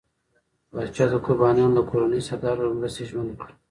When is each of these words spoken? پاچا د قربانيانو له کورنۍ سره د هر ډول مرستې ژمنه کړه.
پاچا 0.71 1.05
د 1.09 1.13
قربانيانو 1.25 1.75
له 1.77 1.81
کورنۍ 1.89 2.21
سره 2.27 2.37
د 2.41 2.43
هر 2.49 2.57
ډول 2.61 2.73
مرستې 2.81 3.03
ژمنه 3.09 3.33
کړه. 3.41 3.53